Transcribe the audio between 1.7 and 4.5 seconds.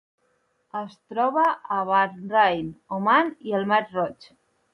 a Bahrain, Oman i el Mar Roig.